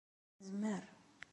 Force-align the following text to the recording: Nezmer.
Nezmer. 0.39 0.83